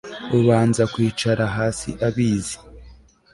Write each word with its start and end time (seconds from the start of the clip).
ubanza 0.39 0.83
kwicara 0.93 1.43
hasi 1.55 1.89
abizi 2.07 2.57